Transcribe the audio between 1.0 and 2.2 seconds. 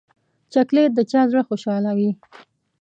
چا زړه خوشحالوي.